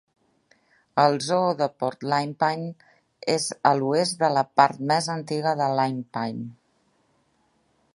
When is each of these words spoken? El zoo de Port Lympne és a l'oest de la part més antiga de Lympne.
El 1.03 1.17
zoo 1.25 1.51
de 1.59 1.67
Port 1.83 2.07
Lympne 2.13 2.89
és 3.35 3.47
a 3.73 3.77
l'oest 3.83 4.19
de 4.25 4.33
la 4.39 4.47
part 4.61 4.83
més 4.93 5.13
antiga 5.21 5.55
de 5.65 5.73
Lympne. 5.83 6.53